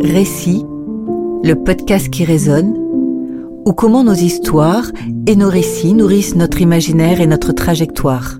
[0.00, 0.64] Récit,
[1.42, 2.74] le podcast qui résonne,
[3.64, 4.90] ou comment nos histoires
[5.26, 8.38] et nos récits nourrissent notre imaginaire et notre trajectoire.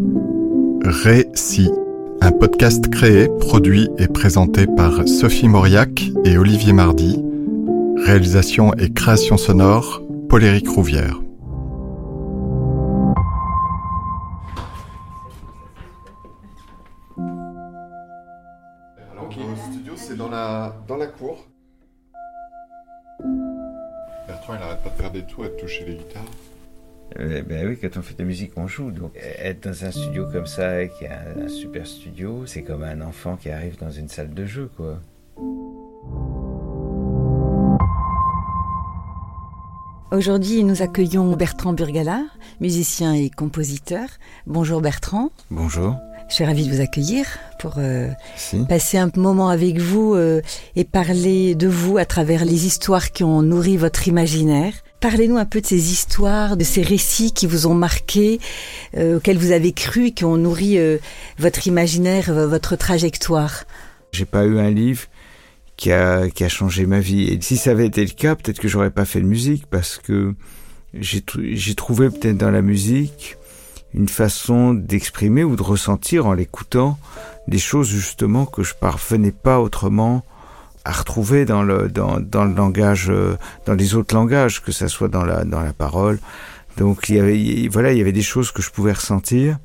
[0.85, 1.71] Récit,
[2.21, 7.21] un podcast créé, produit et présenté par Sophie Mauriac et Olivier Mardy.
[8.05, 11.21] Réalisation et création sonore, Paul-Éric Rouvière.
[19.13, 21.46] Alors, le studio, c'est dans la, dans la cour.
[25.23, 26.23] Tours et de toucher les guitares.
[27.21, 28.91] Euh, ben oui, quand on fait de la musique, on joue.
[28.91, 32.83] Donc, être dans un studio comme ça, qui est un, un super studio, c'est comme
[32.83, 34.99] un enfant qui arrive dans une salle de jeu, quoi.
[40.13, 42.23] Aujourd'hui, nous accueillons Bertrand Burgala,
[42.61, 44.09] musicien et compositeur.
[44.47, 45.31] Bonjour Bertrand.
[45.51, 45.97] Bonjour.
[46.29, 47.27] Je suis ravie de vous accueillir
[47.59, 48.65] pour euh, Si.
[48.67, 50.43] passer un moment avec vous euh,
[50.75, 54.73] et parler de vous à travers les histoires qui ont nourri votre imaginaire.
[55.01, 58.41] Parlez-nous un peu de ces histoires, de ces récits qui vous ont marqué,
[58.97, 60.99] euh, auxquels vous avez cru, qui ont nourri euh,
[61.39, 63.65] votre imaginaire, votre trajectoire.
[64.13, 65.03] J'ai pas eu un livre
[65.77, 67.25] qui a, qui a changé ma vie.
[67.25, 69.99] Et si ça avait été le cas, peut-être que j'aurais pas fait de musique parce
[69.99, 70.35] que
[70.95, 73.37] j'ai j'ai trouvé peut-être dans la musique
[73.95, 76.99] une façon d'exprimer ou de ressentir en l'écoutant
[77.49, 80.25] des choses justement que je parvenais pas autrement
[80.91, 84.89] à retrouver dans le dans, dans le langage euh, dans les autres langages que ça
[84.89, 86.19] soit dans la dans la parole.
[86.79, 89.59] Donc il y avait il- voilà il y avait des choses que je pouvais ressentir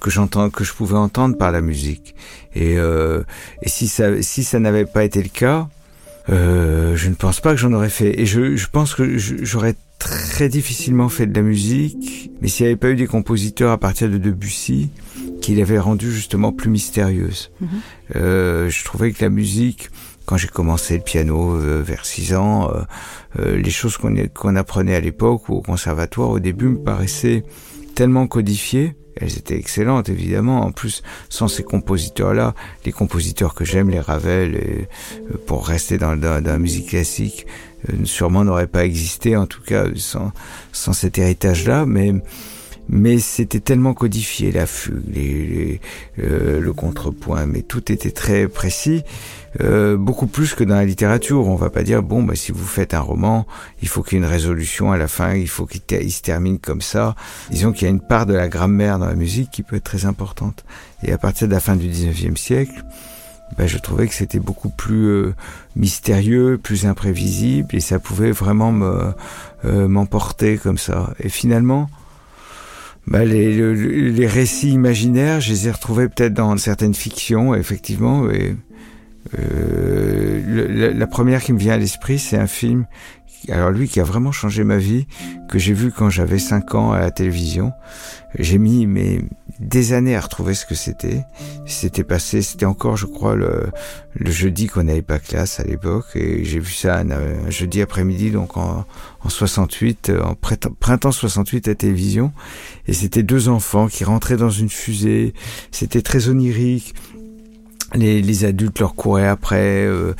[0.00, 2.14] que j'entends que je pouvais entendre par la musique.
[2.54, 3.22] Et euh,
[3.62, 5.68] et si ça si ça n'avait pas été le cas
[6.28, 8.20] euh, je ne pense pas que j'en aurais fait.
[8.20, 12.30] Et je je pense que j'aurais très difficilement fait de la musique.
[12.40, 14.90] Mais s'il n'y avait pas eu des compositeurs à partir de Debussy
[15.42, 17.50] qui l'avaient rendue justement plus mystérieuse.
[17.60, 17.68] Mhm.
[18.16, 19.90] euh, je trouvais que la musique
[20.30, 22.82] quand j'ai commencé le piano euh, vers 6 ans, euh,
[23.40, 27.42] euh, les choses qu'on qu'on apprenait à l'époque ou au conservatoire au début me paraissaient
[27.96, 28.94] tellement codifiées.
[29.16, 30.60] Elles étaient excellentes évidemment.
[30.60, 32.54] En plus, sans ces compositeurs-là,
[32.84, 37.48] les compositeurs que j'aime, les Ravel, euh, pour rester dans, dans, dans la musique classique,
[38.04, 39.36] sûrement n'auraient pas existé.
[39.36, 40.30] En tout cas, sans,
[40.70, 42.14] sans cet héritage-là, mais
[42.90, 45.80] mais c'était tellement codifié la fugue, les, les,
[46.18, 49.04] euh, le contrepoint, mais tout était très précis,
[49.60, 51.46] euh, beaucoup plus que dans la littérature.
[51.46, 53.46] On va pas dire bon, bah, si vous faites un roman,
[53.80, 56.58] il faut qu'il y ait une résolution à la fin, il faut qu'il se termine
[56.58, 57.14] comme ça.
[57.50, 59.84] Disons qu'il y a une part de la grammaire dans la musique qui peut être
[59.84, 60.64] très importante.
[61.04, 62.84] Et à partir de la fin du 19e siècle,
[63.56, 65.34] bah, je trouvais que c'était beaucoup plus euh,
[65.76, 69.12] mystérieux, plus imprévisible, et ça pouvait vraiment me
[69.64, 71.14] euh, m'emporter comme ça.
[71.20, 71.88] Et finalement,
[73.06, 78.30] bah, les, le- les récits imaginaires, je les ai retrouvés peut-être dans certaines fictions, effectivement.
[78.30, 78.54] Et,
[79.38, 82.86] euh, la, première qui me vient à l'esprit, c'est un film,
[83.48, 85.06] alors lui qui a vraiment changé ma vie,
[85.48, 87.72] que j'ai vu quand j'avais 5 ans à la télévision.
[88.38, 89.20] J'ai mis mais
[89.58, 91.24] des années à retrouver ce que c'était.
[91.66, 93.66] C'était passé, c'était encore, je crois, le,
[94.14, 97.82] le jeudi qu'on n'avait pas classe à l'époque, et j'ai vu ça un, un jeudi
[97.82, 98.84] après-midi, donc en,
[99.22, 102.32] en 68, euh, en printemps, printemps 68 à la télévision.
[102.86, 105.34] Et c'était deux enfants qui rentraient dans une fusée.
[105.70, 106.94] C'était très onirique.
[107.94, 109.84] Les, les adultes leur couraient après.
[109.86, 110.14] euh,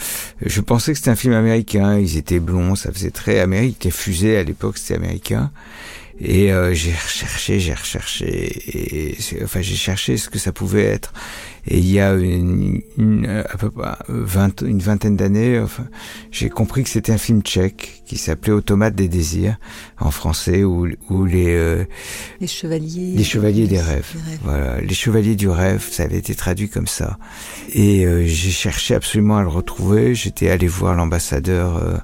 [0.44, 1.98] je pensais que c'était un film américain.
[1.98, 3.84] Ils étaient blonds, ça faisait très Amérique.
[3.84, 5.50] Les fusées à l'époque, c'était américain.
[6.22, 11.14] Et euh, j'ai recherché, j'ai recherché, et enfin j'ai cherché ce que ça pouvait être.
[11.66, 15.86] Et il y a une, une à peu près vingt- une vingtaine d'années, enfin,
[16.30, 19.56] j'ai compris que c'était un film tchèque qui s'appelait Automate des désirs
[19.98, 21.84] en français, où, où les euh,
[22.40, 23.14] Les chevaliers.
[23.14, 24.14] les chevaliers des rêves.
[24.42, 27.18] Voilà, les chevaliers du rêve, ça avait été traduit comme ça.
[27.72, 30.14] Et euh, j'ai cherché absolument à le retrouver.
[30.14, 32.02] J'étais allé voir l'ambassadeur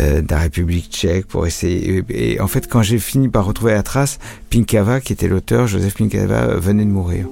[0.00, 2.04] euh, euh, la République tchèque pour essayer.
[2.08, 4.18] Et, et en fait, quand j'ai fini par retrouver la trace,
[4.50, 7.26] Pinkava, qui était l'auteur, Joseph Pinkava, euh, venait de mourir.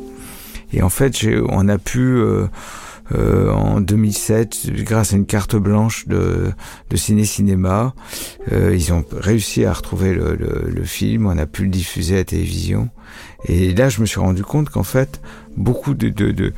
[0.73, 2.23] Et en fait, on a pu
[3.15, 6.53] euh, en 2007, grâce à une carte blanche de,
[6.91, 7.95] de Ciné Cinéma,
[8.53, 12.15] euh, ils ont réussi à retrouver le, le, le film, on a pu le diffuser
[12.15, 12.89] à la télévision.
[13.45, 15.21] Et là, je me suis rendu compte qu'en fait,
[15.57, 16.53] beaucoup de, de, de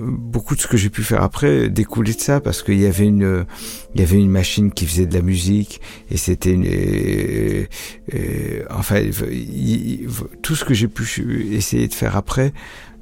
[0.00, 3.06] beaucoup de ce que j'ai pu faire après découlait de ça parce qu'il y avait
[3.06, 3.46] une,
[3.94, 5.80] il y avait une machine qui faisait de la musique
[6.10, 7.64] et c'était une, euh,
[8.14, 9.00] euh, enfin,
[10.42, 12.52] tout ce que j'ai pu essayer de faire après,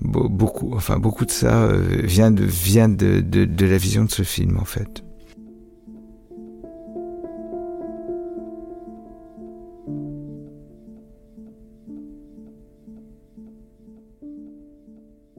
[0.04, 4.10] beaucoup, enfin, beaucoup de ça euh, vient de, vient de, de, de la vision de
[4.10, 5.04] ce film en fait.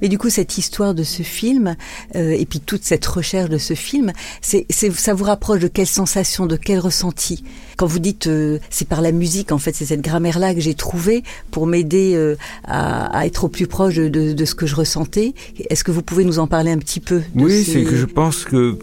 [0.04, 1.78] Mais du coup, cette histoire de ce film,
[2.18, 4.12] euh, et puis toute cette recherche de ce film,
[4.42, 7.46] c'est, ça vous rapproche de quelle sensation, de quel ressenti?
[7.78, 10.74] Quand vous dites euh, c'est par la musique, en fait, c'est cette grammaire-là que j'ai
[10.74, 12.36] trouvée pour m'aider euh,
[12.66, 15.34] à, à, être au plus proche de, de, de, ce que je ressentais.
[15.70, 18.44] Est-ce que vous pouvez nous en parler un petit peu Oui, c'est que je pense
[18.44, 18.78] que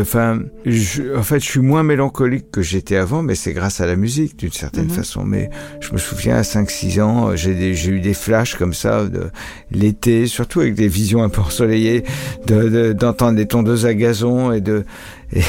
[0.00, 3.86] enfin, je, en fait, je suis moins mélancolique que j'étais avant, mais c'est grâce à
[3.86, 4.90] la musique d'une certaine mhm.
[4.90, 5.24] façon.
[5.24, 5.48] Mais
[5.80, 9.30] je me souviens à 5-6 ans, j'ai eu des flashs comme ça de
[9.70, 12.02] l'été, surtout avec des visions un peu ensoleillées,
[12.46, 14.84] d'entendre de, des tondeuses à gazon et de
[15.32, 15.42] et,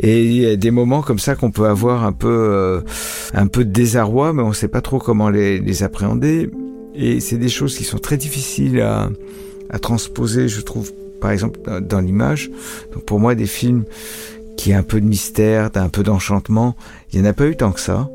[0.52, 2.80] et des moments comme ça qu'on peut avoir un peu euh,
[3.32, 6.50] un peu de désarroi, mais on sait pas trop comment les, les appréhender.
[6.94, 9.10] Et c'est des choses qui sont très difficiles à,
[9.70, 12.50] à transposer, je trouve, par exemple, dans l'image.
[12.92, 13.84] Donc pour moi, des films
[14.56, 16.76] qui a un peu de mystère, un peu d'enchantement,
[17.12, 18.08] il n'y en a pas eu tant que ça.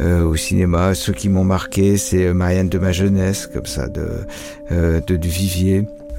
[0.00, 3.86] Euh, au cinéma, ceux qui m'ont marqué, c'est euh, Marianne de ma jeunesse, comme ça,
[3.86, 4.08] de,
[4.72, 5.16] euh, de.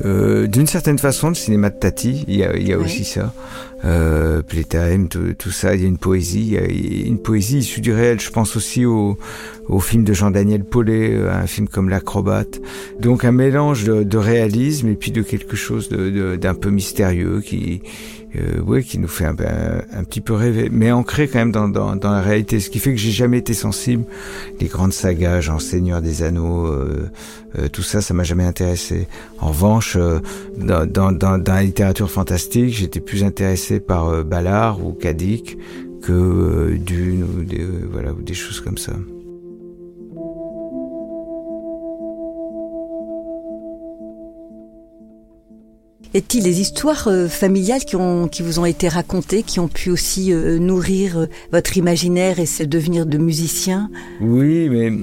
[0.03, 3.05] Euh, D'une certaine façon, le cinéma de Tati, il y a, il y a aussi
[3.05, 3.33] ça.
[3.85, 7.59] Euh, Playtime, tout, tout, ça, il y a une poésie, il y a une poésie
[7.59, 8.19] issue du réel.
[8.19, 9.17] Je pense aussi au,
[9.67, 12.59] au film de Jean-Daniel Paulet, euh, un film comme L'acrobate.
[12.99, 16.71] Donc un mélange de, de, réalisme et puis de quelque chose d'un de, d'un peu
[16.71, 17.81] mystérieux qui,
[18.37, 21.67] euh, ouais, qui nous fait un, un, petit peu rêver, mais ancré quand même dans,
[21.67, 22.59] dans, dans, la réalité.
[22.59, 24.05] Ce qui fait que j'ai jamais été sensible.
[24.59, 27.09] Les grandes sagas, genre Seigneur des Anneaux, euh,
[27.57, 29.07] euh, tout ça, ça m'a jamais intéressé.
[29.39, 30.19] En revanche, euh,
[30.57, 35.57] dans, dans, dans, la littérature fantastique, j'étais plus intéressé par euh, Ballard ou Kadik
[36.01, 38.93] que Dune ou des, voilà, ou des choses comme ça.
[46.15, 49.89] Est-il des histoires euh, familiales qui, ont, qui vous ont été racontées, qui ont pu
[49.89, 53.89] aussi euh, nourrir euh, votre imaginaire et se devenir de musicien
[54.21, 54.93] Oui, mais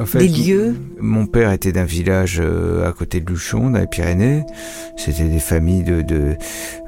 [0.00, 0.74] en fait, des lieux?
[0.98, 4.44] Mon père était d'un village à côté de Luchon, dans les Pyrénées.
[4.96, 6.36] C'était des familles de, de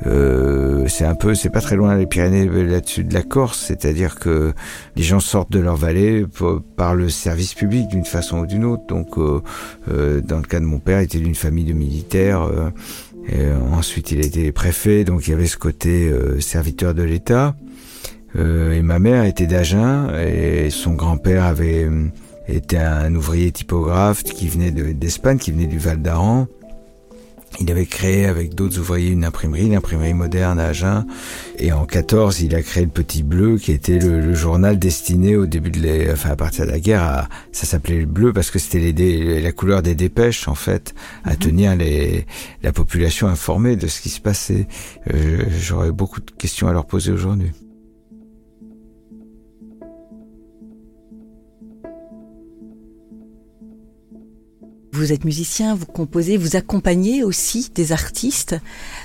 [0.06, 4.18] euh, c'est un peu, c'est pas très loin des Pyrénées là-dessus de la Corse, c'est-à-dire
[4.18, 4.52] que
[4.94, 6.24] les gens sortent de leur vallée
[6.76, 8.84] par le service public d'une façon ou d'une autre.
[8.88, 9.42] Donc, euh,
[10.20, 12.48] dans le cas de mon père, il était d'une famille de militaires.
[13.32, 17.02] Euh, ensuite, il a été préfet, donc il y avait ce côté euh, serviteur de
[17.02, 17.56] l'État.
[18.36, 21.88] Euh, et ma mère était d'Agen, et son grand-père avait
[22.48, 26.46] été un ouvrier typographe qui venait d'Espagne, qui venait du Val d'Aran.
[27.60, 31.06] Il avait créé avec d'autres ouvriers une imprimerie, l'imprimerie moderne à Agen.
[31.58, 35.46] Et en 14, il a créé le Petit Bleu, qui était le, journal destiné au
[35.46, 38.50] début de les, enfin à partir de la guerre, à, ça s'appelait le bleu parce
[38.50, 38.92] que c'était
[39.40, 40.94] la couleur des dépêches en fait,
[41.24, 41.36] à mhm.
[41.36, 42.26] tenir les,
[42.62, 44.66] la population informée de ce qui se passait.
[45.14, 47.52] Euh, J'aurais beaucoup de questions à leur poser aujourd'hui.
[54.96, 58.56] Vous êtes musicien, vous composez, vous accompagnez aussi des artistes.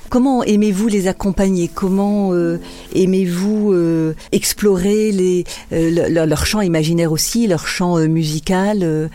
[0.09, 1.67] Comment aimez-vous les accompagner?
[1.67, 2.59] Comment euh,
[2.95, 5.43] aimez-vous euh, explorer
[5.73, 9.09] euh, leur, chant imaginaire aussi, leur euh, musical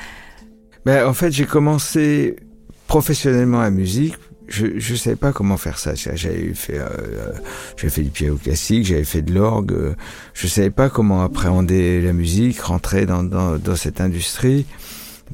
[0.85, 2.37] ben, En fait, j'ai commencé
[2.89, 4.15] professionnellement la musique
[4.49, 5.95] je je savais pas comment faire ça.
[5.97, 9.97] J'avais fait du piano classique, j'avais fait de l'orgue.
[10.35, 14.67] Je savais pas comment appréhender la musique, rentrer dans cette industrie.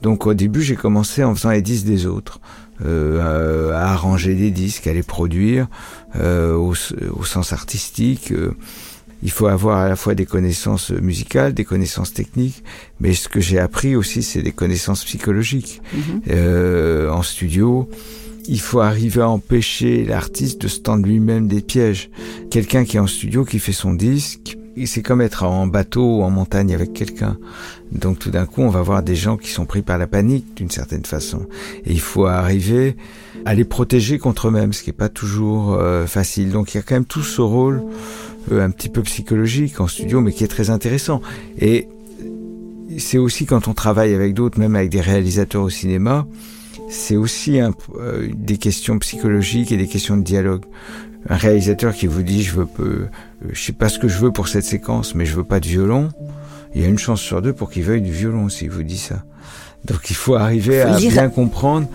[0.00, 2.40] Donc au début, j'ai commencé en faisant les disques des autres,
[2.84, 5.68] euh, à, arranger des disques, à les produire
[6.16, 6.74] euh, au,
[7.14, 8.32] au, sens artistique.
[8.32, 8.52] Euh,
[9.22, 12.64] il faut avoir à la fois des connaissances musicales, des connaissances techniques,
[12.98, 15.80] mais ce que j'ai appris aussi, c'est des connaissances psychologiques.
[15.94, 17.08] Mm-hmm.
[17.08, 17.88] en studio,
[18.48, 22.10] il faut arriver à empêcher l'artiste de se tendre lui-même des pièges.
[22.50, 26.22] Quelqu'un qui est en studio, qui fait son disque, c'est comme être en bateau ou
[26.22, 27.36] en montagne avec quelqu'un.
[27.92, 30.56] Donc tout d'un coup, on va voir des gens qui sont pris par la panique
[30.56, 31.46] d'une certaine façon.
[31.84, 32.96] Et il faut arriver
[33.44, 36.50] à les protéger contre eux-mêmes, ce qui n'est pas toujours euh, facile.
[36.50, 37.82] Donc il y a quand même tout ce rôle
[38.50, 41.20] euh, un petit peu psychologique en studio, mais qui est très intéressant.
[41.58, 41.88] Et
[42.98, 46.26] c'est aussi quand on travaille avec d'autres, même avec des réalisateurs au cinéma,
[46.88, 50.64] c'est aussi un, euh, des questions psychologiques et des questions de dialogue
[51.28, 53.06] un réalisateur qui vous dit je veux peu,
[53.50, 55.66] je sais pas ce que je veux pour cette séquence, mais je veux pas de
[55.66, 56.10] violon,
[56.74, 58.98] il y a une chance sur deux pour qu'il veuille du violon s'il vous dit
[58.98, 59.22] ça.
[59.84, 61.88] Donc il faut arriver à bien comprendre.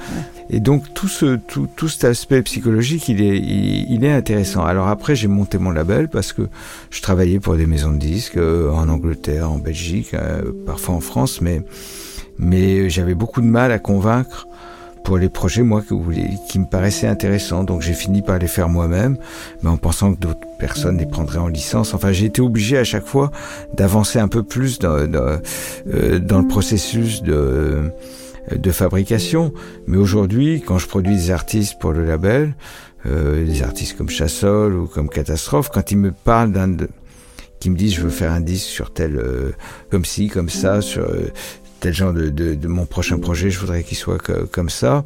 [0.49, 4.63] Et donc tout ce tout, tout cet aspect psychologique, il est il, est intéressant.
[4.63, 6.43] Alors après j'ai monté mon label parce que
[6.89, 11.01] je travaillais pour des maisons de disques euh, en Angleterre, en Belgique, euh, parfois en
[11.01, 11.63] France, mais
[12.37, 14.46] mais j'avais beaucoup de mal à convaincre
[15.07, 15.81] pour les projets, moi,
[16.49, 17.63] qui me paraissaient intéressants.
[17.63, 19.17] Donc j'ai fini par les faire moi-même,
[19.61, 21.93] mais en pensant que d'autres personnes les prendraient en licence.
[21.93, 23.31] Enfin, j'ai été obligé à chaque fois
[23.73, 25.39] d'avancer un peu plus dans, dans,
[25.93, 27.89] euh, le processus de
[28.53, 29.53] de fabrication.
[29.87, 32.53] Mais aujourd'hui, quand je produis des artistes pour le label,
[33.05, 36.75] euh, des artistes comme Chassol ou comme Catastrophe, quand ils me parlent d'un
[37.61, 39.51] qui me disent je veux faire un disque sur tel euh,
[39.89, 41.07] comme ci comme ça sur
[41.79, 45.05] tel genre de, de, de, mon prochain projet je voudrais qu'il soit comme ça.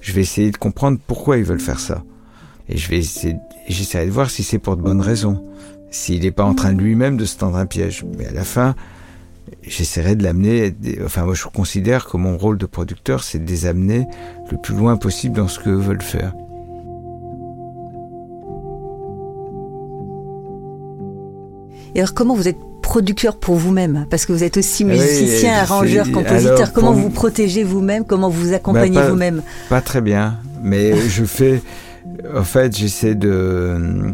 [0.00, 2.02] Je vais essayer de comprendre pourquoi ils veulent faire ça.
[2.68, 3.36] Et je vais essayer
[3.68, 5.44] j'essaierai de voir si c'est pour de bonnes raisons.
[5.90, 8.04] S'il n'est pas en train de lui-même de se tendre un piège.
[8.16, 8.74] Mais à la fin
[9.62, 13.66] j'essaierai de l'amener enfin moi je considère que mon rôle de producteur c'est de les
[13.66, 14.06] amener
[14.50, 16.32] le plus loin possible dans ce que veulent faire
[21.94, 24.06] Et alors, comment vous êtes producteur pour vous-même?
[24.10, 26.56] Parce que vous êtes aussi musicien, oui, arrangeur, compositeur.
[26.56, 28.04] Alors, comment vous protégez vous-même?
[28.04, 29.42] Comment vous accompagnez bah, vous-même?
[29.68, 31.62] Pas très bien, mais je fais.
[32.34, 34.12] En fait, j'essaie de.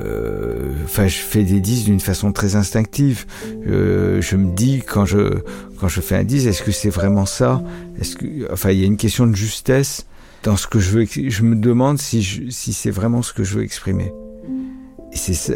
[0.00, 3.26] Euh, enfin, je fais des disques d'une façon très instinctive.
[3.66, 5.42] Euh, je me dis quand je
[5.78, 7.62] quand je fais un disque, est-ce que c'est vraiment ça?
[8.00, 10.06] Est-ce que, enfin, il y a une question de justesse
[10.44, 11.04] dans ce que je veux.
[11.06, 14.12] Je me demande si je, si c'est vraiment ce que je veux exprimer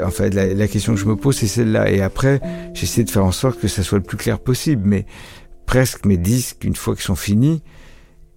[0.05, 1.91] en fait la, question que je me pose c'est celle-là.
[1.91, 2.41] Et après
[2.75, 4.83] j'essaie de faire en sorte que ça soit le plus clair possible.
[4.85, 5.07] Mais
[5.67, 7.63] presque mes disques une fois qu'ils sont finis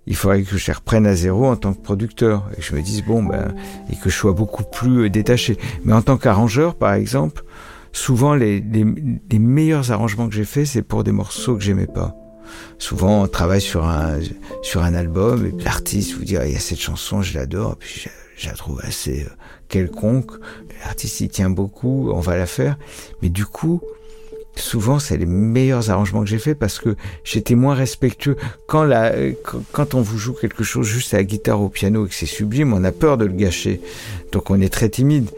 [0.06, 2.50] il faudrait que je les reprenne à zéro en tant que producteur.
[2.54, 3.56] Et que je me dise bon ben
[3.90, 5.58] et que je sois beaucoup plus euh, détaché.
[5.84, 7.44] Mais en tant qu'arrangeur par exemple
[7.92, 12.16] souvent les, les, meilleurs arrangements que j'ai fait c'est pour des morceaux que j'aimais pas.
[12.80, 14.20] Souvent on travaille sur un
[14.62, 17.78] sur un album et l'artiste vous dit ah, il y a cette chanson je l'adore
[17.78, 19.30] puis je, je la trouve assez euh,
[19.74, 20.32] quelconque.
[20.86, 22.78] L'artiste y tient beaucoup, on va la faire.
[23.22, 23.82] Mais du coup,
[24.56, 28.38] souvent c'est les meilleurs arrangements que j'ai fait parce que j'étais moins respectueux.
[28.68, 29.12] Quand, la,
[29.72, 32.14] quand on vous joue quelque chose juste à la guitare ou au piano et que
[32.14, 33.82] c'est sublime, on a peur de le gâcher.
[34.32, 35.30] Donc on est très timide.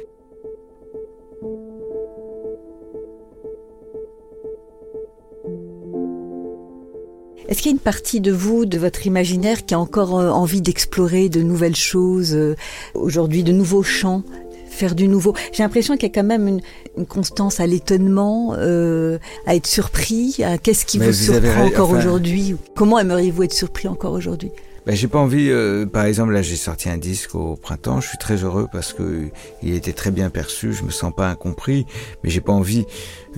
[7.48, 10.30] Est-ce qu'il y a une partie de vous, de votre imaginaire, qui a encore euh,
[10.30, 12.56] envie d'explorer de nouvelles choses, euh,
[12.96, 14.24] aujourd'hui de nouveaux champs
[14.70, 15.34] faire du nouveau?
[15.54, 16.62] J'ai l'impression qu'il y a quand même une,
[16.98, 20.38] une constance à l'étonnement, euh, à être surpris.
[20.64, 22.00] Qu'est-ce qui vous, vous surprend avez, encore enfin...
[22.00, 22.56] aujourd'hui?
[22.76, 24.52] Comment aimeriez-vous être surpris encore aujourd'hui?
[24.86, 25.50] Ben, j'ai pas envie.
[25.50, 28.02] Euh, par exemple, là, j'ai sorti un disque au printemps.
[28.02, 29.30] Je suis très heureux parce que
[29.64, 30.74] il était très bien perçu.
[30.74, 31.86] Je me sens pas incompris,
[32.24, 32.86] mais j'ai pas envie.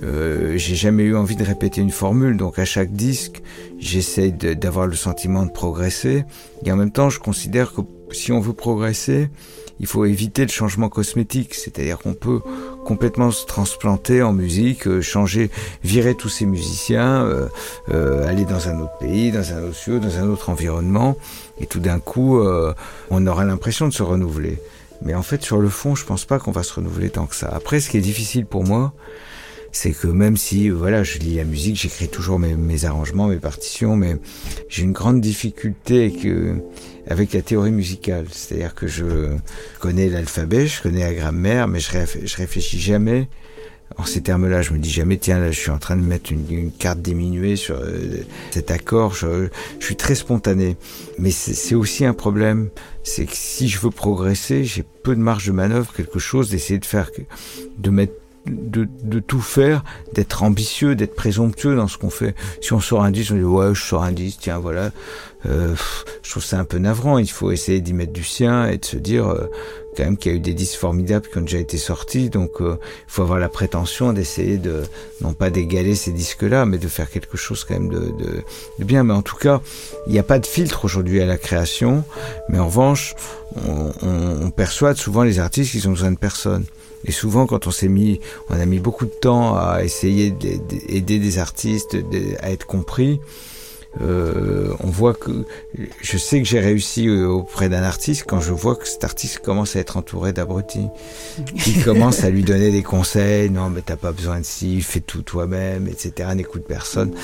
[0.02, 2.36] Euh, j'ai jamais eu envie de répéter une formule.
[2.36, 3.42] Donc, à chaque disque,
[3.78, 6.24] j'essaie d'avoir le sentiment de progresser.
[6.64, 7.80] Et en même temps, je considère que
[8.12, 9.30] si on veut progresser,
[9.80, 12.40] il faut éviter le changement cosmétique, c'est-à-dire qu'on peut
[12.84, 15.50] complètement se transplanter en musique, euh, changer,
[15.84, 17.48] virer tous ces musiciens, euh,
[17.90, 21.16] euh, aller dans un autre pays, dans un autre lieu, dans un autre environnement,
[21.60, 22.74] et tout d'un coup, euh,
[23.10, 24.58] on aura l'impression de se renouveler.
[25.02, 27.36] Mais en fait, sur le fond, je pense pas qu'on va se renouveler tant que
[27.36, 27.48] ça.
[27.48, 28.92] Après, ce qui est difficile pour moi,
[29.72, 33.36] c'est que même si voilà je lis la musique j'écris toujours mes, mes, arrangements mes
[33.36, 34.16] partitions mais
[34.68, 36.56] j'ai une grande difficulté avec, euh,
[37.06, 39.36] avec la théorie musicale c'est à dire que je
[39.80, 43.28] connais l'alphabet je connais la grammaire mais je réfléchis jamais
[43.96, 46.30] en ces termes-là, je me dis jamais, tiens, là, je suis en train de mettre
[46.30, 49.14] une, une carte diminuée sur euh, cet accord.
[49.14, 49.48] Je,
[49.80, 50.76] je, suis très spontané.
[51.18, 52.68] Mais c'est aussi un problème.
[53.02, 56.78] C'est que si je veux progresser, j'ai peu de marge de manœuvre, quelque chose, d'essayer
[56.78, 57.10] de faire,
[57.78, 58.12] de mettre
[58.46, 62.34] de, de, tout faire, d'être ambitieux, d'être présomptueux dans ce qu'on fait.
[62.60, 64.90] Si on sort un disque, on dit ouais, je sors un disque, tiens, voilà.
[65.46, 65.74] Euh,
[66.22, 67.18] je trouve ça un peu navrant.
[67.18, 69.48] Il faut essayer d'y mettre du sien et de se dire euh,
[69.96, 72.28] quand même qu'il y a eu des disques formidables qui ont déjà été sortis.
[72.28, 74.82] Donc, euh, il faut avoir la prétention d'essayer de
[75.20, 78.42] non pas d'égaler ces disques-là, mais de faire quelque chose quand même de, de,
[78.78, 79.04] de bien.
[79.04, 79.60] Mais en tout cas,
[80.06, 82.04] il n'y a pas de filtre aujourd'hui à la création.
[82.48, 83.14] Mais en revanche,
[83.54, 86.64] on, on, on perçoit souvent les artistes qui ont besoin de personne.
[87.08, 91.18] Et souvent, quand on s'est mis, on a mis beaucoup de temps à essayer d'aider
[91.18, 91.96] des artistes
[92.40, 93.20] à être compris.
[94.02, 95.46] Euh, on voit que
[96.02, 99.76] je sais que j'ai réussi auprès d'un artiste quand je vois que cet artiste commence
[99.76, 100.88] à être entouré d'abrutis
[101.56, 105.00] qui commence à lui donner des conseils non mais t'as pas besoin de ci fais
[105.00, 107.14] tout toi-même etc n'écoute personne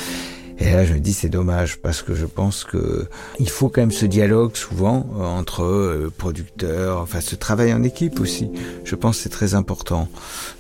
[0.59, 3.07] et là, je me dis c'est dommage parce que je pense que
[3.41, 7.83] il faut quand même ce dialogue souvent euh, entre euh, producteurs, enfin ce travail en
[7.83, 8.51] équipe aussi.
[8.85, 10.09] Je pense c'est très important.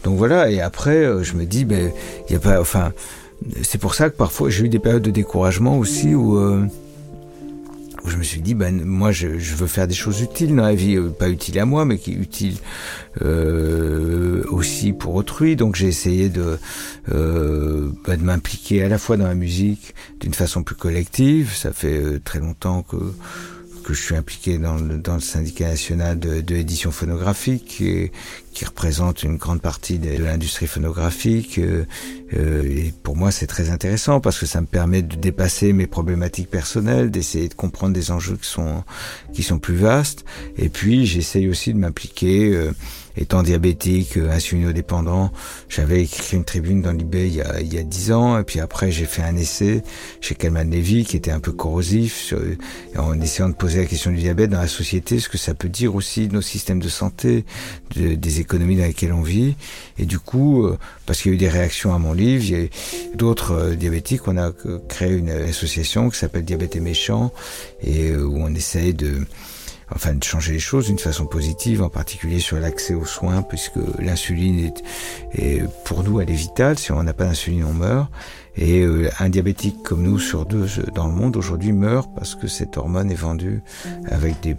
[0.02, 0.50] Donc voilà.
[0.50, 1.92] Et après, euh, je me dis ben
[2.28, 2.92] il y a pas, enfin
[3.62, 6.66] c'est pour ça que parfois j'ai eu des périodes de découragement aussi où euh,
[8.04, 10.64] où je me suis dit, ben moi je, je, veux faire des choses utiles dans
[10.64, 12.58] la vie, euh, pas utiles à moi, mais qui utiles
[13.22, 15.56] euh, aussi pour autrui.
[15.56, 16.58] Donc j'ai essayé de
[17.12, 21.54] euh, ben, de m'impliquer à la fois dans la musique d'une façon plus collective.
[21.54, 22.96] Ça fait euh, très longtemps que
[23.84, 28.12] que je suis impliqué dans le, dans le syndicat national de, de l'édition phonographique et,
[28.54, 31.58] qui représente une grande partie de, l'industrie phonographique.
[31.58, 31.84] Euh,
[32.34, 35.88] euh, et pour moi, c'est très intéressant parce que ça me permet de dépasser mes
[35.88, 38.84] problématiques personnelles, d'essayer de comprendre des enjeux qui sont
[39.32, 40.24] qui sont plus vastes.
[40.56, 42.54] Et puis, j'essaye aussi de m'impliquer.
[42.54, 42.72] Euh,
[43.16, 45.30] étant diabétique, insulinodépendant,
[45.68, 48.42] j'avais écrit une tribune dans l'eBay il y a, il y a 10 ans, et
[48.42, 49.82] puis après j'ai fait un essai
[50.20, 52.40] chez Kalman Levy qui était un peu corrosif, sur,
[52.96, 55.68] en essayant de poser la question du diabète dans la société, ce que ça peut
[55.68, 57.44] dire aussi de nos systèmes de santé,
[57.94, 59.56] de, des économies dans lesquelles on vit.
[59.98, 62.50] Et du coup, euh, parce qu'il y a eu des réactions à mon livre, il
[62.50, 62.68] y a
[63.16, 64.52] d'autres euh, diabétiques, on a
[64.88, 67.32] créé une association qui s'appelle Diabète et méchant,
[67.82, 69.26] et où on essaye de
[69.94, 73.78] enfin de changer les choses d'une façon positive, en particulier sur l'accès aux soins, puisque
[73.98, 74.72] l'insuline
[75.34, 76.78] est, pour nous elle est vitale.
[76.78, 78.10] Si on n'a pas d'insuline, on meurt.
[78.56, 82.46] Et euh, un diabétique comme nous sur deux dans le monde aujourd'hui meurt parce que
[82.46, 83.62] cette hormone est vendue
[84.06, 84.54] avec des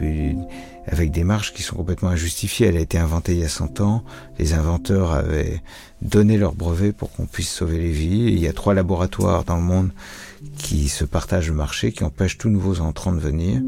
[0.87, 2.67] avec des marges qui sont complètement injustifiées.
[2.67, 4.03] Elle a été inventée il y a 100 ans.
[4.39, 5.61] Les inventeurs avaient
[6.01, 8.25] donné leur brevet pour qu'on puisse sauver les vies.
[8.27, 9.91] il y a trois laboratoires dans le monde
[10.57, 13.61] qui se partagent le marché, qui empêchent tous nouveaux entrants de venir.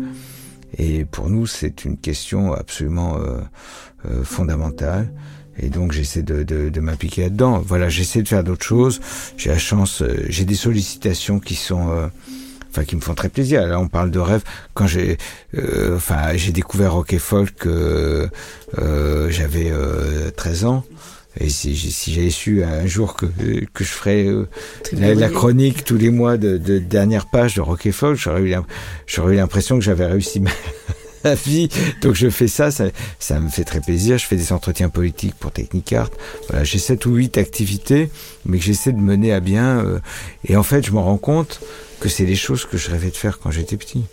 [0.77, 3.39] Et pour nous, c'est une question absolument euh,
[4.05, 5.11] euh, fondamentale.
[5.59, 7.59] Et donc j'essaie de, de, de m'impliquer là-dedans.
[7.65, 8.99] Voilà, j'essaie de faire d'autres choses.
[9.37, 12.07] J'ai la chance, euh, j'ai des sollicitations qui sont, euh,
[12.69, 13.65] enfin, qui me font très plaisir.
[13.67, 14.43] Là, on parle de rêve.
[14.73, 15.17] Quand j'ai,
[15.93, 17.67] enfin, j'ai découvert rock et folk,
[19.29, 19.71] j'avais
[20.35, 20.83] 13 ans.
[21.39, 23.25] Et si, si j'avais su un jour que,
[23.73, 24.47] que je ferais euh,
[24.93, 28.55] la, chronique tous les mois de, de dernière page de Rock et Folk, j'aurais eu,
[29.05, 30.41] j'aurais eu l'impression que j'avais réussi
[31.23, 31.69] ma, vie.
[32.01, 32.85] Donc je fais ça, ça,
[33.19, 34.17] ça, me fait très plaisir.
[34.17, 36.09] Je fais des entretiens politiques pour Technicart.
[36.49, 38.09] Voilà, j'ai sept ou huit activités,
[38.45, 39.79] mais que j'essaie de mener à bien.
[39.79, 39.99] Euh,
[40.45, 41.59] et en fait, je me rends compte
[41.99, 44.03] que c'est les choses que je rêvais de faire quand j'étais petit.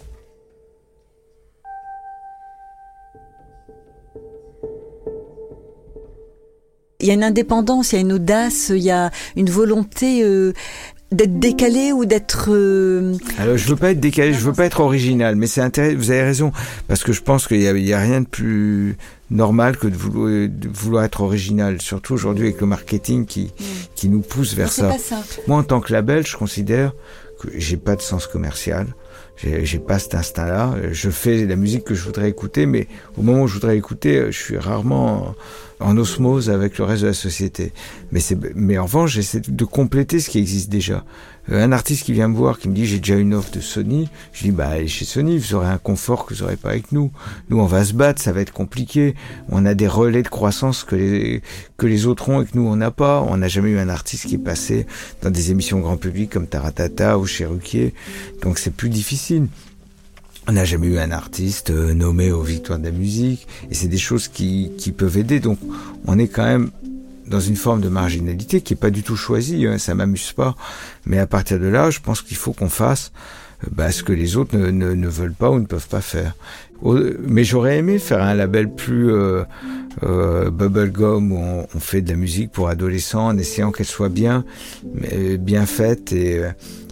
[7.05, 10.25] il y a une indépendance, il y a une audace, il y a une volonté
[10.25, 10.55] euh,
[11.13, 12.47] d'être décalé ou d'être.
[12.49, 15.99] Euh, Alors je veux pas être décalé, je veux pas être original, mais c'est intéressant.
[15.99, 16.51] Vous avez raison
[16.89, 18.97] parce que je pense qu'il y, y a, rien de plus
[19.31, 23.65] normal que de vouloir, de vouloir être original, surtout aujourd'hui avec le marketing qui mm.
[23.95, 24.97] qui nous pousse vers ça.
[24.97, 25.23] ça.
[25.47, 26.95] Moi en tant que label, je considère
[27.55, 28.87] j'ai pas de sens commercial.
[29.37, 30.75] J'ai pas cet instinct-là.
[30.93, 34.27] Je fais la musique que je voudrais écouter, mais au moment où je voudrais écouter,
[34.31, 35.35] je suis rarement
[35.81, 37.73] en osmose avec le reste de la société.
[38.13, 38.21] Mais,
[38.55, 41.05] mais en revanche, j'essaie de compléter ce qui existe déjà.
[41.51, 43.61] Euh, un artiste qui vient me voir, qui me dit j'ai déjà une offre de
[43.61, 46.71] Sony, je dis bah allez chez Sony, vous aurez un confort que vous n'aurez pas
[46.71, 47.13] avec nous.
[47.51, 49.15] Nous on va se battre, ça va être compliqué.
[49.51, 51.43] On a des relais de croissance que les
[51.77, 53.23] que les autres ont et que nous on n'a pas.
[53.29, 54.87] On n'a jamais eu un artiste qui est passé
[55.23, 57.93] dans des émissions grand public comme Taratata ou Cheruquier,
[58.43, 59.49] donc c'est plus difficile.
[60.47, 63.89] On n'a jamais eu un artiste euh, nommé aux victoires de la musique, et c'est
[63.89, 65.41] des choses qui, qui peuvent aider.
[65.41, 65.59] Donc,
[66.07, 66.71] on est quand même
[67.27, 69.67] dans une forme de marginalité qui est pas du tout choisie.
[69.67, 70.55] Hein, ça m'amuse pas,
[71.07, 73.13] mais à partir de là, je pense qu'il faut qu'on fasse
[73.65, 76.03] euh, bah, ce que les autres ne, ne, ne, veulent pas ou ne peuvent pas
[76.03, 76.35] faire.
[76.83, 79.45] Mais j'aurais aimé faire un label plus euh,
[80.03, 84.11] euh, bubblegum où on, on, fait de la musique pour adolescents en essayant qu'elle soit
[84.11, 84.45] bien,
[84.95, 86.43] mais bien faite et,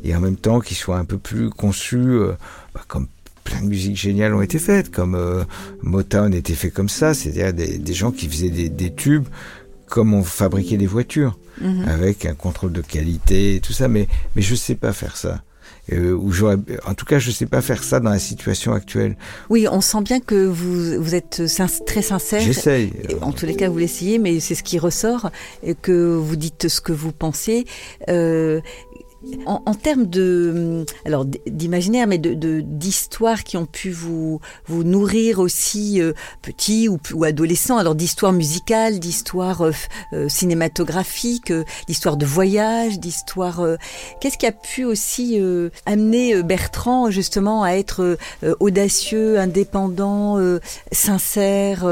[0.04, 2.32] et en même temps qu'il soit un peu plus conçu euh,
[2.74, 3.08] bah, comme
[3.44, 5.44] plein de musiques géniales ont été faites, comme euh,
[5.82, 9.26] Motown était fait comme ça, c'est-à-dire des, des, gens qui faisaient des, des, tubes
[9.86, 11.84] comme on fabriquait des voitures, mhm.
[11.86, 15.42] avec un contrôle de qualité et tout ça, mais, mais je sais pas faire ça.
[15.92, 16.16] Euh,
[16.86, 19.16] en tout cas, je sais pas faire ça dans la situation actuelle.
[19.50, 21.42] Oui, on sent bien que vous, vous êtes
[21.86, 22.40] très sincère.
[22.40, 22.92] J'essaye.
[23.20, 25.30] En tous les cas, vous l'essayez, mais c'est ce qui ressort,
[25.62, 27.66] et que vous dites ce que vous pensez.
[28.08, 28.60] Euh,
[29.46, 35.38] en, en, termes de, alors d'imaginaire, mais de d'histoires qui ont pu vous vous nourrir
[35.38, 37.76] aussi euh, petit ou, ou adolescent.
[37.78, 39.72] Alors d'histoires musicales, d'histoires euh,
[40.12, 43.60] euh cinématographiques, euh, d'histoires de voyage, d'histoires.
[43.60, 43.76] Euh,
[44.20, 45.40] qu'est-ce qui a pu aussi
[45.86, 48.16] amener Bertrand justement à être
[48.60, 50.38] audacieux, indépendant,
[50.90, 51.84] sincère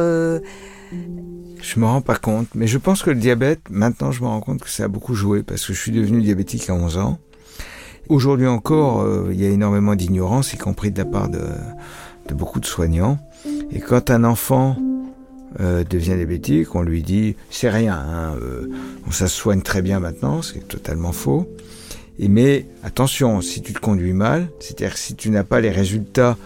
[1.62, 4.40] je me rends pas compte, mais je pense que le diabète, maintenant je me rends
[4.40, 7.18] compte que ça a beaucoup joué parce que je suis devenu diabétique à 11 ans.
[8.08, 11.42] Aujourd'hui encore, euh, il y a énormément d'ignorance, y compris de la part de,
[12.28, 13.18] de, beaucoup de soignants.
[13.70, 14.76] Et quand un enfant
[15.60, 18.68] euh, devient diabétique, on lui dit c'est rien, hein, euh,
[19.10, 21.48] ça se soigne très bien maintenant, c'est totalement faux.
[22.18, 26.36] Et mais attention, si tu te conduis mal, c'est-à-dire si tu n'as pas les résultats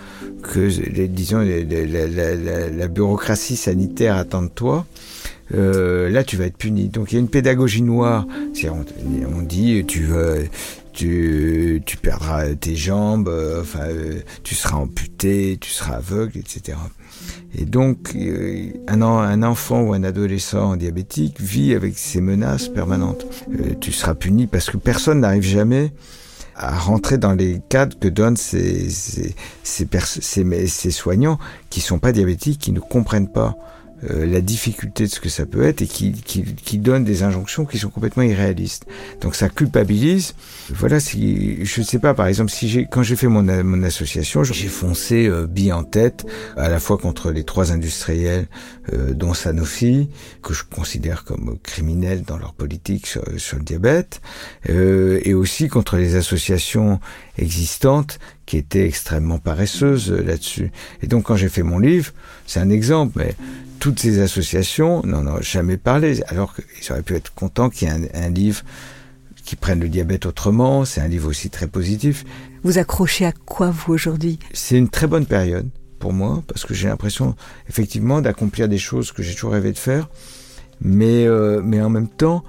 [0.45, 4.87] que, disons, la, la, bureaucratie sanitaire attend de toi,
[5.55, 6.89] euh, là tu vas être puni.
[6.89, 8.27] Donc il y a une pédagogie noire.
[8.71, 10.09] On, dit tu
[12.03, 16.79] perdras tes jambes, euh, enfin, euh, tu seras amputé, tu seras aveugle, etc.
[17.57, 18.17] Et donc,
[18.89, 23.27] un, enfant ou un adolescent diabétique vit avec ces menaces permanentes.
[23.81, 25.93] tu seras puni parce que personne n'arrive jamais
[26.57, 31.39] à rentrer dans les cadres que donnent ces, ces, ces, soignants
[31.71, 33.57] qui sont pas diabétiques, qui ne comprennent pas
[34.11, 37.23] euh, la difficulté de ce que ça peut être et qui, qui, qui, donne des
[37.23, 38.87] injonctions qui sont complètement irréalistes.
[39.21, 40.35] Donc ça culpabilise.
[40.71, 43.83] Voilà, si je ne sais pas, par exemple, si j'ai quand j'ai fait mon, mon
[43.83, 48.47] association, j'ai foncé euh, bille en tête, à la fois contre les trois industriels,
[48.93, 50.11] euh, dont Sanofi,
[50.43, 54.21] que je considère comme criminels dans leur politique sur, sur le diabète,
[54.69, 57.01] euh, et aussi contre les associations
[57.39, 60.71] existantes qui étaient extrêmement paresseuses là-dessus.
[61.03, 62.13] Et donc quand j'ai fait mon livre,
[62.47, 63.35] c'est un exemple, mais
[63.85, 67.91] toutes ces associations n'en ont jamais parlé, alors qu'ils auraient pu être contents qu'il y
[67.91, 68.63] ait un, livre
[69.45, 70.87] qui prenne le diabète autrement.
[70.87, 72.25] C'est un livre aussi très positif.
[72.63, 74.39] Vous accrochez à quoi, vous, aujourd'hui?
[74.55, 75.69] C'est une très bonne période
[75.99, 77.37] pour moi, parce que j'ai l'impression,
[77.69, 80.09] effectivement, d'accomplir des choses que j'ai toujours rêvé de faire.
[80.81, 82.43] Mais, euh, mais en même temps,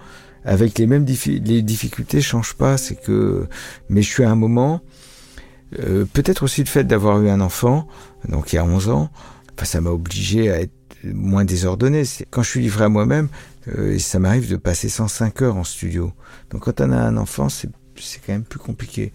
[0.46, 2.78] avec les mêmes difficultés, les difficultés changent pas.
[2.78, 3.48] C'est que,
[3.90, 4.82] mais je suis à un moment,
[5.80, 7.88] euh, peut-être aussi le fait d'avoir eu un enfant,
[8.30, 9.10] donc il y a 11 ans,
[9.54, 10.72] enfin, ça m'a obligé à être
[11.04, 12.04] moins désordonné.
[12.30, 13.30] Quand je suis livré à moi-même,
[13.68, 16.14] euh, ça m'arrive de passer 105 heures en studio.
[16.52, 19.14] Donc quand on a un enfant, c'est c'est quand même plus compliqué.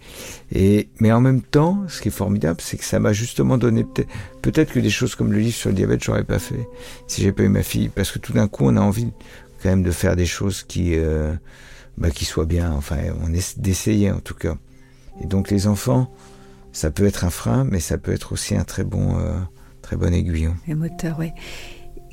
[0.51, 3.83] Et mais en même temps, ce qui est formidable, c'est que ça m'a justement donné
[3.83, 4.09] peut-être
[4.41, 6.67] peut-être que des choses comme le livre sur le diabète, j'aurais pas fait
[7.07, 9.11] si j'ai pas eu ma fille, parce que tout d'un coup, on a envie
[9.61, 11.33] quand même de faire des choses qui euh,
[11.97, 12.71] bah, qui soient bien.
[12.71, 14.55] Enfin, on est d'essayer en tout cas.
[15.21, 16.11] Et donc les enfants,
[16.71, 19.33] ça peut être un frein, mais ça peut être aussi un très bon euh,
[19.81, 20.55] très bon aiguillon.
[20.67, 21.31] Un moteur, oui.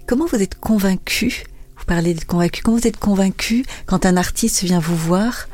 [0.06, 1.44] Comment vous êtes convaincu
[1.76, 2.62] Vous parlez d'être convaincu.
[2.62, 5.48] Comment vous êtes convaincu quand un artiste vient vous voir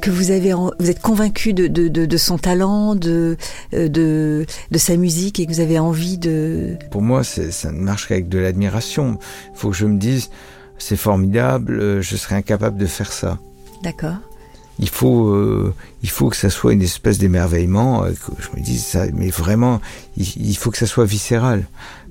[0.00, 3.36] que vous avez vous êtes convaincu de, de, de, de son talent, de,
[3.74, 6.76] euh, de, de sa musique et que vous avez envie de...
[6.90, 9.18] Pour moi, ça ne marche qu'avec de l'admiration.
[9.52, 10.30] Il faut que je me dise,
[10.82, 13.38] c'est formidable, euh, je serais incapable de faire ça.
[13.82, 14.16] D'accord.
[14.78, 18.64] Il faut, euh, il faut que ça soit une espèce d'émerveillement, euh, que je me
[18.64, 19.80] dise ça, mais vraiment,
[20.16, 21.66] il, il faut que ça soit viscéral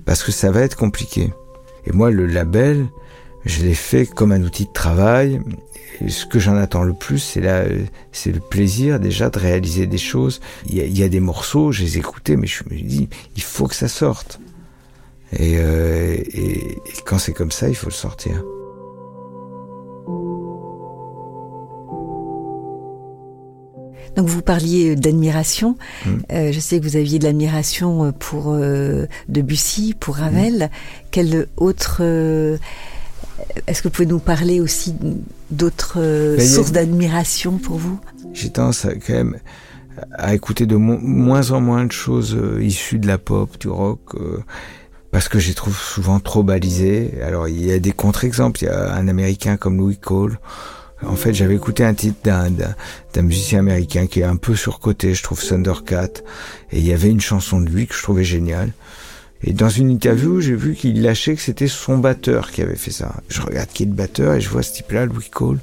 [0.06, 1.34] parce que ça va être compliqué.
[1.86, 2.88] Et moi, le label,
[3.46, 5.42] je l'ai fait comme un outil de travail.
[6.02, 7.64] Et ce que j'en attends le plus, c'est la,
[8.12, 10.40] c'est le plaisir déjà de réaliser des choses.
[10.68, 13.10] Il y, a, il y, a, des morceaux, je les écoutais, mais je me dis,
[13.36, 14.40] il faut que ça sorte.
[15.34, 18.44] Et, euh, et, et quand c'est comme ça, il faut le sortir.
[24.20, 25.78] Donc vous parliez d'admiration.
[26.06, 26.10] Mmh.
[26.34, 30.64] Euh, je sais que vous aviez de l'admiration pour euh, Debussy, pour Ravel.
[30.64, 30.70] Mmh.
[31.12, 32.58] Quelle autre euh,
[33.66, 34.94] Est-ce que vous pouvez nous parler aussi
[35.52, 36.00] d'autres
[36.36, 37.98] ben, sources d'admiration pour vous?
[38.34, 39.38] J'ai tendance à, quand même
[40.18, 44.18] à écouter de mo moins en moins de choses issues de la pop, du rock
[45.12, 47.22] parce que j'y trouve souvent trop balisé.
[47.24, 50.40] Alors il y a des contre-exemples, il y a un américain comme Louis Cole
[51.06, 55.24] en fait, j'avais écouté un titre d'un musicien américain qui est un peu surcoté, je
[55.24, 56.10] trouve Thundercat,
[56.72, 58.72] et il y avait une chanson de lui que je trouvais géniale.
[59.42, 62.92] Et dans une interview, j'ai vu qu'il lâchait que c'était son batteur qui avait fait
[62.92, 63.16] ça.
[63.30, 65.60] Je regarde qui est le batteur et je vois ce type-là, Louis Cole.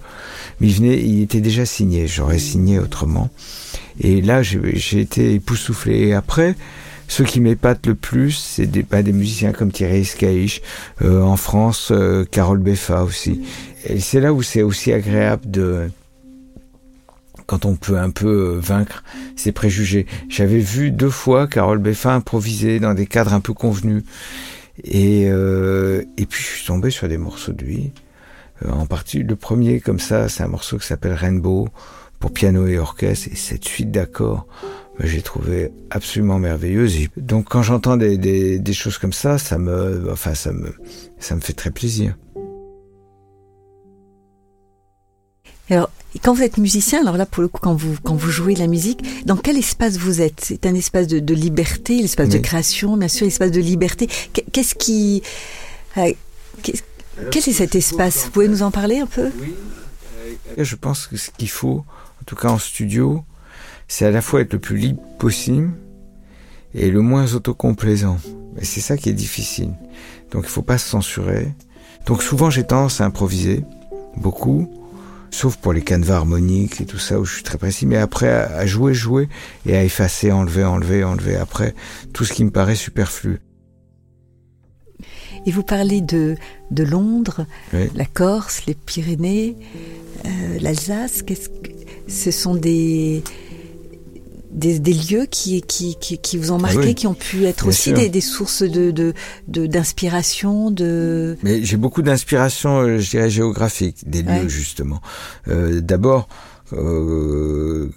[0.60, 2.06] Mais il venait, il était déjà signé.
[2.06, 3.28] J'aurais signé autrement.
[4.00, 6.08] Et là, j'ai été époustouflé.
[6.08, 6.54] Et après,
[7.08, 10.62] ceux qui m'épatent le plus, c'est des, bah, des musiciens comme Thierry Scaich,
[11.02, 13.42] euh, en France, euh, Carole Beffa aussi.
[13.84, 15.88] Et c'est là où c'est aussi agréable de
[17.46, 19.04] quand on peut un peu euh, vaincre
[19.36, 20.06] ses préjugés.
[20.28, 24.04] J'avais vu deux fois Carole Beffa improviser dans des cadres un peu convenus.
[24.84, 27.92] Et, euh, et puis je suis tombé sur des morceaux de lui.
[28.64, 31.68] Euh, en partie, le premier comme ça, c'est un morceau qui s'appelle Rainbow
[32.18, 33.28] pour piano et orchestre.
[33.32, 34.46] Et cette suite d'accords,
[35.00, 36.96] j'ai trouvé absolument merveilleuse.
[36.96, 40.74] Et donc quand j'entends des, des, des, choses comme ça, ça me, enfin ça me,
[41.18, 42.16] ça me fait très plaisir.
[45.68, 45.90] Alors,
[46.22, 48.68] quand vous êtes musicien, alors là, pour le coup, quand vous, quand vous jouez la
[48.68, 50.40] musique, dans quel espace vous êtes?
[50.44, 52.34] C'est un espace de, de liberté, l'espace oui.
[52.34, 54.08] de création, bien sûr, l'espace de liberté.
[54.52, 55.22] Qu'est-ce qui...
[55.96, 56.12] Euh,
[56.62, 56.72] qu
[57.30, 58.26] quel est cet espace?
[58.26, 59.30] Vous pouvez nous en parler un peu?
[59.40, 59.54] Oui.
[60.58, 61.84] Je pense que ce qu'il faut,
[62.20, 63.24] en tout cas en studio,
[63.88, 65.72] c'est à la fois être le plus libre possible
[66.74, 68.18] et le moins autocomplaisant.
[68.60, 69.72] Et c'est ça qui est difficile.
[70.32, 71.52] Donc il faut pas se censurer.
[72.06, 73.64] Donc souvent j'ai tendance à improviser,
[74.16, 74.70] beaucoup
[75.30, 78.28] sauf pour les canevas harmoniques et tout ça où je suis très précis, mais après
[78.28, 79.28] à jouer, jouer
[79.66, 81.74] et à effacer, enlever, enlever, enlever après
[82.12, 83.40] tout ce qui me paraît superflu.
[85.44, 86.36] Et vous parlez de,
[86.70, 87.88] de Londres, oui.
[87.94, 89.56] la Corse, les Pyrénées,
[90.24, 91.22] euh, l'Alsace.
[91.22, 91.70] Qu'est-ce que...
[92.08, 93.22] ce sont des,
[94.56, 98.08] des, lieux qui, qui, qui, vous ont ah marqué, qui ont pu être aussi des,
[98.08, 99.14] des, sources de,
[99.46, 105.00] d'inspiration, de, Mais j'ai beaucoup d'inspiration, euh, je dirais, géographique, des lieux, justement.
[105.48, 106.28] Euh, d'abord,
[106.72, 107.90] euh,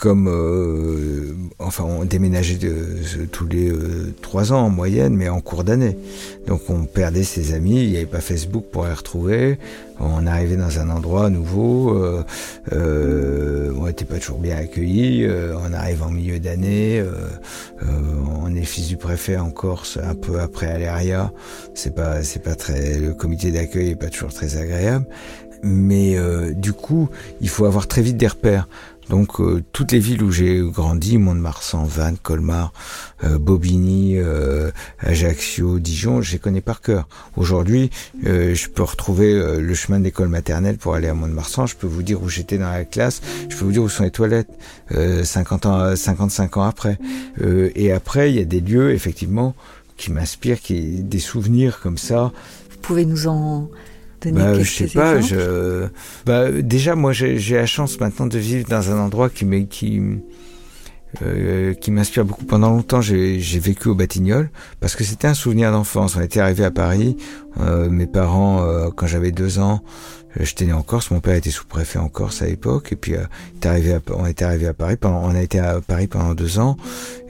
[0.00, 5.40] comme euh, enfin on déménageait de, tous les euh, trois ans en moyenne, mais en
[5.40, 5.98] cours d'année.
[6.46, 9.58] Donc on perdait ses amis, il n'y avait pas Facebook pour les retrouver.
[9.98, 12.22] On arrivait dans un endroit nouveau, euh,
[12.72, 15.26] euh on n'était pas toujours bien accueillis.
[15.28, 17.02] on arrive en milieu d'année,
[17.82, 21.32] on est fils du préfet en Corse, un peu après Aléria.
[21.74, 25.06] C'est pas c'est pas très le comité d'accueil est pas toujours très agréable.
[25.64, 26.16] Mais
[26.54, 27.08] du coup,
[27.40, 28.68] il faut avoir très vite des repères.
[29.08, 32.72] Donc euh, toutes les villes où j'ai grandi, Mont-de-Marsan, Vannes, Colmar,
[33.24, 37.08] euh, Bobigny, euh, Ajaccio, Dijon, je les connais par cœur.
[37.36, 37.90] Aujourd'hui,
[38.22, 42.22] je peux retrouver le chemin d'école maternelle pour aller à Mont-de-Marsan, je peux vous dire
[42.22, 44.50] où j'étais dans la classe, je peux vous dire où sont les toilettes
[44.90, 46.98] 50 ans, 55 ans après.
[47.40, 49.54] et après, il y a des lieux effectivement
[49.96, 52.32] qui m'inspirent, qui des souvenirs comme ça.
[52.70, 53.68] Vous pouvez nous en
[54.26, 55.20] bah, je sais pas.
[55.20, 55.86] Je...
[56.26, 60.00] Bah, déjà, moi, j'ai la chance maintenant de vivre dans un endroit qui qui
[61.22, 62.44] euh, qui m'inspire beaucoup.
[62.44, 64.50] Pendant longtemps, j'ai vécu au Batignolles
[64.80, 66.16] parce que c'était un souvenir d'enfance.
[66.16, 67.16] On était arrivé à Paris.
[67.60, 69.82] Euh, mes parents, euh, quand j'avais deux ans,
[70.38, 71.10] euh, j'étais né en Corse.
[71.10, 72.92] Mon père était sous-préfet en Corse à l'époque.
[72.92, 73.24] Et puis, euh,
[73.64, 74.96] arrivé on était arrivé à Paris.
[74.96, 76.76] Pendant, on a été à Paris pendant deux ans.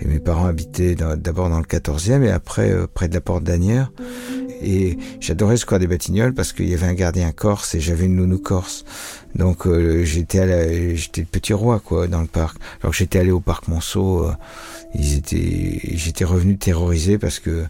[0.01, 3.93] Et mes parents habitaient d'abord dans, le 14e et après près de la porte d'Anières.
[4.63, 8.07] Et j'adorais ce square des Batignolles parce qu'il y avait un gardien corse et j'avais
[8.07, 8.85] une nounou corse.
[9.35, 12.59] Donc euh, j'étais j'étais le petit roi quoi dans le parc.
[12.81, 14.33] Alors que j'étais allé au parc Monceau, euh,
[14.95, 17.65] ils étaient, j'étais revenu terrorisé parce que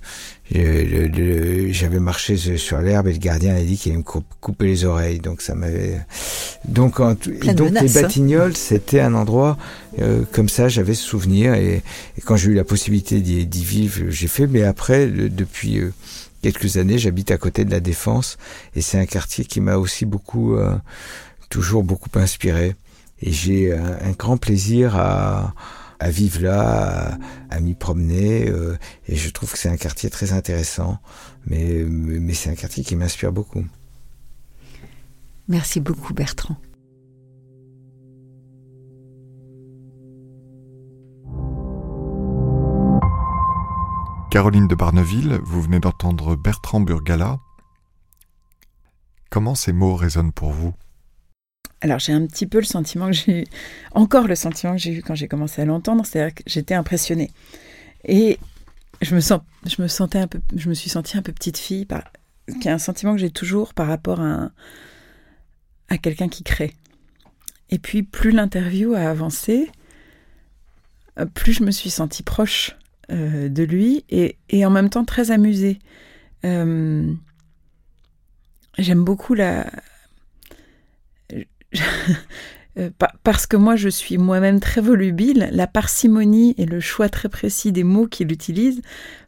[0.51, 5.19] j'avais marché sur l'herbe et le gardien a dit qu'il allait me couper les oreilles.
[5.19, 6.01] Donc ça m'avait.
[6.65, 8.03] Donc, donc les hein.
[8.03, 9.59] Batignolles, c'était un endroit
[10.01, 10.69] euh, comme ça.
[10.69, 11.83] J'avais ce souvenir et,
[12.25, 14.47] quand j'ai eu la possibilité d'y vivre, j'ai fait.
[14.47, 15.81] Mais après, depuis
[16.43, 18.39] quelques années, j'habite à côté de la Défense
[18.75, 20.77] et c'est un quartier qui m'a aussi beaucoup, euh,
[21.51, 22.77] toujours beaucoup inspiré.
[23.21, 25.55] Et j'ai un, grand plaisir à,
[26.07, 27.19] vivre là,
[27.51, 28.49] à, m'y promener.
[28.49, 30.99] Euh, et je trouve que c'est un quartier très intéressant,
[31.47, 31.85] mais
[32.35, 33.65] c'est un quartier qui m'inspire beaucoup.
[35.49, 36.57] Merci beaucoup Bertrand.
[44.31, 47.39] Caroline de Barneville, vous venez d'entendre Bertrand Burgala.
[49.31, 50.75] Comment ces mots résonnent pour vous?
[51.81, 53.45] Alors j'ai un petit peu le sentiment que j'ai eu,
[53.95, 57.31] encore le sentiment que j'ai eu quand j'ai commencé à l'entendre, c'est-à-dire que j'étais impressionnée.
[58.05, 58.39] Et
[59.01, 61.57] je me, sens, je me sentais un peu, je me suis sentie un peu petite
[61.57, 62.05] fille, par,
[62.61, 64.51] qui est un sentiment que j'ai toujours par rapport à,
[66.03, 66.75] quelqu'un qui crée.
[67.71, 69.71] Et puis plus l'interview a avancé,
[71.19, 72.77] euh, plus je me suis sentie proche
[73.11, 75.79] euh, de lui et, en même temps très amusée.
[76.45, 77.11] Euh,
[78.79, 79.71] j'aime beaucoup la...
[82.77, 82.91] Euh,
[83.25, 87.73] parce que moi je suis moi-même très volubile, la parcimonie et le choix très précis
[87.73, 88.83] des mots qu'il utilise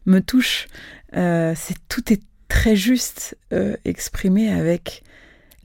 [0.05, 0.69] me touchent.
[1.11, 3.37] c'est tout est très juste
[3.83, 5.03] exprimé avec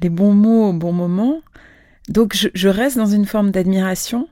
[0.02, 1.42] les bons mots au bon moment.
[2.08, 4.28] Donc je reste dans une forme d'admiration,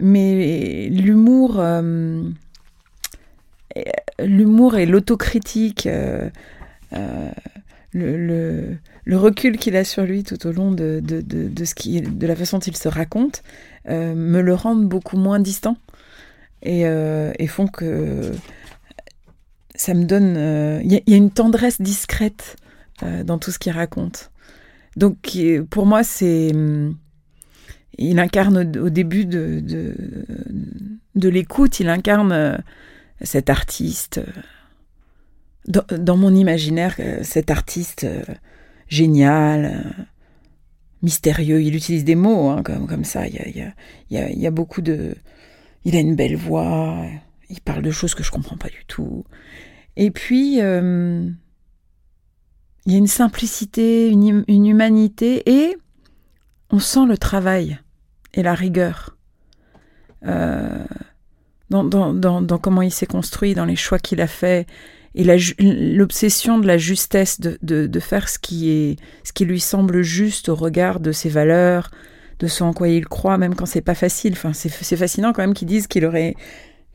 [0.00, 1.60] mais l'humour
[4.18, 6.28] l'humour et l'autocritique, euh,
[6.92, 7.30] euh,
[7.92, 11.02] le, recul qu'il a sur lui tout au long de,
[11.64, 13.42] ce qui, de la façon dont il se raconte,
[13.88, 15.76] euh, me le rendent beaucoup moins distant
[16.62, 16.84] et,
[17.48, 18.32] font que
[19.74, 20.80] ça me donne.
[20.84, 22.56] Il y, a une tendresse discrète
[23.02, 24.30] dans tout ce qu'il raconte.
[24.96, 25.16] Donc
[25.70, 26.52] pour moi, c'est.
[27.96, 29.62] Il incarne au, début de,
[31.14, 32.62] de l'écoute, il incarne
[33.24, 34.20] cet artiste,
[35.66, 38.22] dans, mon imaginaire, euh, cet artiste euh,
[38.88, 40.02] génial, euh,
[41.02, 43.72] mystérieux, il utilise des mots hein, comme, comme ça, il y, a,
[44.10, 45.14] il, y a, beaucoup de...
[45.84, 47.04] Il a une belle voix,
[47.50, 49.24] il parle de choses que je comprends pas du tout.
[49.96, 51.36] Et puis, il
[52.86, 55.76] y a une simplicité, une, une, humanité, et
[56.70, 57.78] on sent le travail
[58.32, 59.16] et la rigueur.
[60.26, 60.84] Euh,
[61.70, 64.66] dans, comment il s'est construit, dans les choix qu'il a fait,
[65.14, 65.24] et
[65.60, 70.56] l'obsession de la justesse, de, faire ce qui, est, ce qui lui semble juste au
[70.56, 71.90] regard de ses valeurs,
[72.40, 74.32] de ce en quoi il croit, même quand c'est pas facile.
[74.32, 76.34] Enfin, c'est fascinant quand même qu'ils disent qu'il aurait.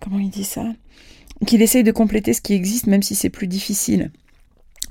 [0.02, 0.66] Comment il dit ça
[1.48, 4.12] Qu'il essaye de compléter ce qui existe, même si c'est plus difficile.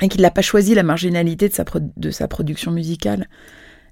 [0.00, 1.64] Et qu'il n'a pas choisi la marginalité de sa,
[1.96, 3.28] de sa production musicale.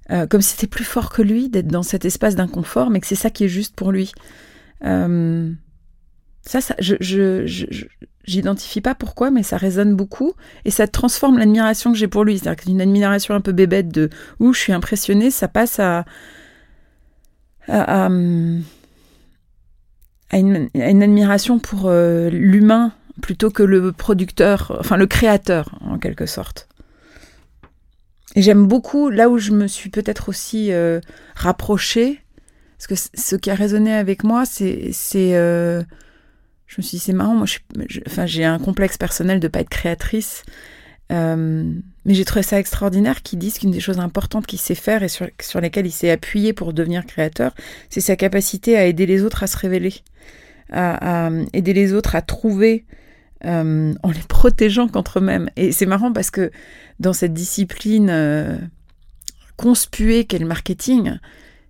[0.09, 3.07] euh, comme si c'était plus fort que lui d'être dans cet espace d'inconfort, mais que
[3.07, 4.13] c'est ça qui est juste pour lui.
[4.83, 5.51] Euh,
[6.47, 7.45] ça, je,
[8.25, 10.33] j'identifie pas pourquoi, mais ça résonne beaucoup
[10.65, 12.39] et ça transforme l'admiration que j'ai pour lui.
[12.39, 16.05] C'est-à-dire qu'une admiration un peu bébête de où je suis impressionnée, ça passe à,
[17.67, 18.09] à, à,
[20.37, 26.25] une, une, admiration pour euh, l'humain plutôt que le producteur, enfin le créateur en quelque
[26.25, 26.67] sorte.
[28.35, 30.99] Et j'aime beaucoup, là où je me suis peut-être aussi euh,
[31.35, 32.21] rapprochée,
[32.77, 34.93] parce que ce qui a résonné avec moi, c'est.
[35.15, 35.81] Euh,
[36.67, 37.47] je me suis dit, c'est marrant, moi,
[38.05, 40.43] enfin, j'ai un complexe personnel de pas être créatrice.
[41.09, 41.71] Euh,
[42.05, 45.07] mais j'ai trouvé ça extraordinaire qu'ils disent qu'une des choses importantes qu'il sait faire et
[45.07, 47.53] sur, sur lesquelles il s'est appuyé pour devenir créateur,
[47.89, 49.93] c'est sa capacité à aider les autres à se révéler,
[50.69, 52.85] à, à aider les autres à trouver
[53.45, 55.49] euh, en les protégeant contre eux-mêmes.
[55.55, 56.51] Et c'est marrant parce que
[56.99, 58.57] dans cette discipline euh,
[59.57, 61.19] conspuée qu'est le marketing,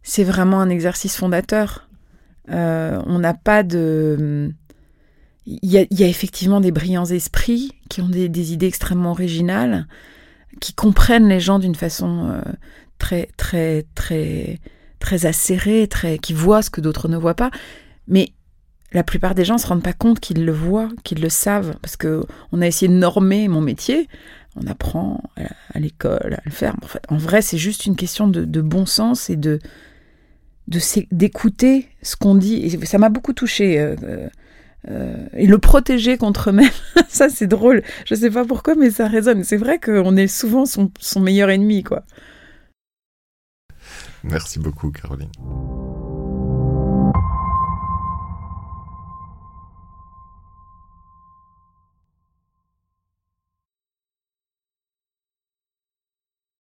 [0.02, 1.90] c'est vraiment un exercice fondateur.
[2.50, 4.54] Euh, on n'a pas de...
[5.50, 9.88] Il y, a, effectivement des brillants esprits qui ont des, idées extrêmement originales,
[10.60, 12.42] qui comprennent les gens d'une façon
[12.98, 14.60] très, très, très,
[15.00, 17.52] très acérée, très, qui voient ce que d'autres ne voient pas.
[18.10, 18.34] Mais
[18.94, 21.76] la plupart des gens ne se rendent pas compte qu'ils le voient, qu'ils le savent,
[21.82, 24.08] parce que on a essayé de normer mon métier.
[24.56, 25.22] On apprend
[25.74, 26.76] à l'école à le faire.
[26.82, 29.60] En, fait, en vrai, c'est juste une question de, bon sens et de
[31.12, 32.56] d'écouter ce qu'on dit.
[32.56, 33.80] Et ça m'a beaucoup touché.
[33.80, 33.96] Euh,
[34.90, 36.70] euh, et le protéger contre eux-mêmes,
[37.10, 37.84] ça c'est drôle.
[38.06, 39.44] Je ne sais pas pourquoi, mais ça résonne.
[39.44, 42.04] C'est vrai qu'on est souvent son, son meilleur ennemi, quoi.
[44.24, 45.32] Merci beaucoup, Caroline.